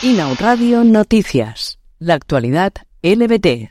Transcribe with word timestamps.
Inau 0.00 0.36
Radio 0.38 0.84
Noticias. 0.84 1.80
La 1.98 2.14
actualidad 2.14 2.72
LBT. 3.02 3.68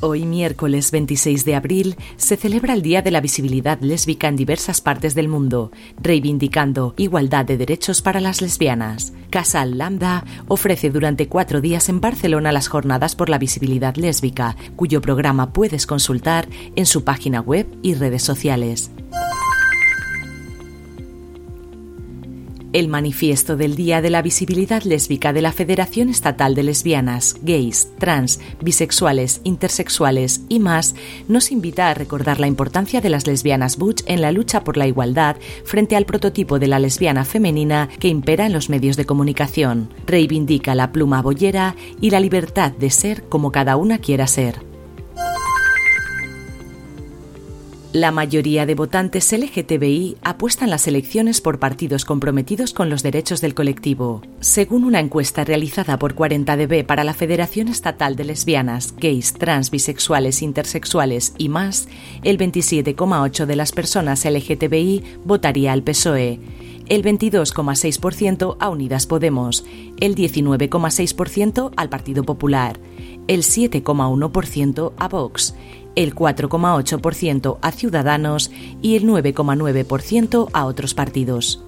Hoy, 0.00 0.24
miércoles 0.24 0.90
26 0.90 1.44
de 1.44 1.54
abril, 1.56 1.96
se 2.16 2.38
celebra 2.38 2.72
el 2.72 2.80
Día 2.80 3.02
de 3.02 3.10
la 3.10 3.20
Visibilidad 3.20 3.78
Lésbica 3.82 4.28
en 4.28 4.36
diversas 4.36 4.80
partes 4.80 5.14
del 5.14 5.28
mundo, 5.28 5.72
reivindicando 6.00 6.94
igualdad 6.96 7.44
de 7.44 7.58
derechos 7.58 8.00
para 8.00 8.20
las 8.20 8.40
lesbianas. 8.40 9.12
Casal 9.28 9.76
Lambda 9.76 10.24
ofrece 10.46 10.88
durante 10.88 11.28
cuatro 11.28 11.60
días 11.60 11.90
en 11.90 12.00
Barcelona 12.00 12.50
las 12.50 12.68
Jornadas 12.68 13.14
por 13.14 13.28
la 13.28 13.36
Visibilidad 13.36 13.94
Lésbica, 13.96 14.56
cuyo 14.74 15.02
programa 15.02 15.52
puedes 15.52 15.86
consultar 15.86 16.48
en 16.76 16.86
su 16.86 17.04
página 17.04 17.42
web 17.42 17.66
y 17.82 17.92
redes 17.92 18.22
sociales. 18.22 18.90
El 22.74 22.88
manifiesto 22.88 23.56
del 23.56 23.76
Día 23.76 24.02
de 24.02 24.10
la 24.10 24.20
Visibilidad 24.20 24.82
Lésbica 24.82 25.32
de 25.32 25.40
la 25.40 25.52
Federación 25.52 26.10
Estatal 26.10 26.54
de 26.54 26.64
Lesbianas, 26.64 27.36
Gays, 27.42 27.88
Trans, 27.98 28.40
Bisexuales, 28.60 29.40
Intersexuales 29.44 30.42
y 30.50 30.58
más 30.58 30.94
nos 31.28 31.50
invita 31.50 31.88
a 31.88 31.94
recordar 31.94 32.40
la 32.40 32.46
importancia 32.46 33.00
de 33.00 33.08
las 33.08 33.26
lesbianas 33.26 33.78
butch 33.78 34.02
en 34.04 34.20
la 34.20 34.32
lucha 34.32 34.64
por 34.64 34.76
la 34.76 34.86
igualdad 34.86 35.36
frente 35.64 35.96
al 35.96 36.04
prototipo 36.04 36.58
de 36.58 36.66
la 36.66 36.78
lesbiana 36.78 37.24
femenina 37.24 37.88
que 37.98 38.08
impera 38.08 38.44
en 38.44 38.52
los 38.52 38.68
medios 38.68 38.98
de 38.98 39.06
comunicación. 39.06 39.88
Reivindica 40.06 40.74
la 40.74 40.92
pluma 40.92 41.22
boyera 41.22 41.74
y 42.02 42.10
la 42.10 42.20
libertad 42.20 42.72
de 42.72 42.90
ser 42.90 43.22
como 43.30 43.50
cada 43.50 43.76
una 43.76 43.96
quiera 43.96 44.26
ser. 44.26 44.67
La 47.94 48.10
mayoría 48.10 48.66
de 48.66 48.74
votantes 48.74 49.32
LGTBI 49.32 50.18
apuestan 50.22 50.68
las 50.68 50.86
elecciones 50.86 51.40
por 51.40 51.58
partidos 51.58 52.04
comprometidos 52.04 52.74
con 52.74 52.90
los 52.90 53.02
derechos 53.02 53.40
del 53.40 53.54
colectivo. 53.54 54.20
Según 54.40 54.84
una 54.84 55.00
encuesta 55.00 55.42
realizada 55.42 55.98
por 55.98 56.14
40DB 56.14 56.84
para 56.84 57.02
la 57.02 57.14
Federación 57.14 57.68
Estatal 57.68 58.14
de 58.14 58.24
Lesbianas, 58.24 58.94
Gays, 58.98 59.32
Trans, 59.32 59.70
Bisexuales, 59.70 60.42
Intersexuales 60.42 61.32
y 61.38 61.48
más, 61.48 61.88
el 62.24 62.36
27,8% 62.36 63.46
de 63.46 63.56
las 63.56 63.72
personas 63.72 64.22
LGTBI 64.26 65.02
votaría 65.24 65.72
al 65.72 65.82
PSOE 65.82 66.40
el 66.88 67.02
22,6% 67.02 68.56
a 68.58 68.68
Unidas 68.70 69.06
Podemos, 69.06 69.64
el 70.00 70.14
19,6% 70.14 71.72
al 71.76 71.88
Partido 71.88 72.24
Popular, 72.24 72.80
el 73.28 73.42
7,1% 73.42 74.92
a 74.98 75.08
Vox, 75.08 75.54
el 75.94 76.14
4,8% 76.14 77.58
a 77.62 77.70
Ciudadanos 77.70 78.50
y 78.82 78.96
el 78.96 79.04
9,9% 79.04 80.48
a 80.52 80.64
otros 80.64 80.94
partidos. 80.94 81.67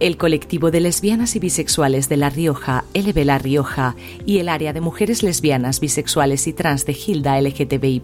El 0.00 0.16
colectivo 0.16 0.70
de 0.70 0.80
lesbianas 0.80 1.36
y 1.36 1.40
bisexuales 1.40 2.08
de 2.08 2.16
La 2.16 2.30
Rioja, 2.30 2.84
LB 2.94 3.22
La 3.22 3.38
Rioja, 3.38 3.96
y 4.24 4.38
el 4.38 4.48
área 4.48 4.72
de 4.72 4.80
mujeres 4.80 5.22
lesbianas, 5.22 5.78
bisexuales 5.78 6.46
y 6.46 6.54
trans 6.54 6.86
de 6.86 6.94
Gilda 6.94 7.38
LGTBI 7.38 8.00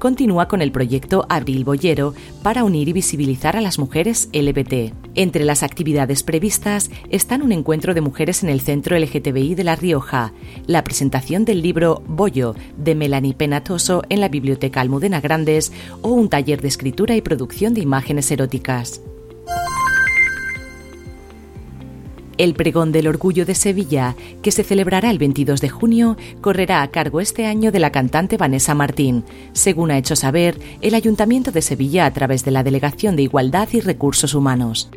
continúa 0.00 0.48
con 0.48 0.62
el 0.62 0.72
proyecto 0.72 1.24
Abril 1.28 1.62
Boyero 1.62 2.14
para 2.42 2.64
unir 2.64 2.88
y 2.88 2.92
visibilizar 2.92 3.56
a 3.56 3.60
las 3.60 3.78
mujeres 3.78 4.30
LBT. 4.32 4.94
Entre 5.14 5.44
las 5.44 5.62
actividades 5.62 6.24
previstas 6.24 6.90
están 7.08 7.42
un 7.42 7.52
encuentro 7.52 7.94
de 7.94 8.00
mujeres 8.00 8.42
en 8.42 8.48
el 8.48 8.60
Centro 8.60 8.98
LGTBI 8.98 9.54
de 9.54 9.62
La 9.62 9.76
Rioja, 9.76 10.32
la 10.66 10.82
presentación 10.82 11.44
del 11.44 11.62
libro 11.62 12.02
Bollo 12.04 12.56
de 12.76 12.96
Melanie 12.96 13.34
Penatoso 13.34 14.02
en 14.08 14.20
la 14.20 14.28
Biblioteca 14.28 14.80
Almudena 14.80 15.20
Grandes 15.20 15.72
o 16.00 16.08
un 16.08 16.28
taller 16.28 16.60
de 16.60 16.68
escritura 16.68 17.14
y 17.14 17.20
producción 17.20 17.74
de 17.74 17.80
imágenes 17.80 18.28
eróticas. 18.32 19.00
El 22.38 22.54
pregón 22.54 22.92
del 22.92 23.08
orgullo 23.08 23.44
de 23.44 23.54
Sevilla, 23.54 24.16
que 24.42 24.52
se 24.52 24.64
celebrará 24.64 25.10
el 25.10 25.18
22 25.18 25.60
de 25.60 25.68
junio, 25.68 26.16
correrá 26.40 26.82
a 26.82 26.90
cargo 26.90 27.20
este 27.20 27.46
año 27.46 27.72
de 27.72 27.78
la 27.78 27.92
cantante 27.92 28.36
Vanessa 28.36 28.74
Martín, 28.74 29.24
según 29.52 29.90
ha 29.90 29.98
hecho 29.98 30.16
saber 30.16 30.58
el 30.80 30.94
Ayuntamiento 30.94 31.52
de 31.52 31.62
Sevilla 31.62 32.06
a 32.06 32.12
través 32.12 32.44
de 32.44 32.50
la 32.50 32.62
Delegación 32.62 33.16
de 33.16 33.22
Igualdad 33.22 33.68
y 33.72 33.80
Recursos 33.80 34.34
Humanos. 34.34 34.90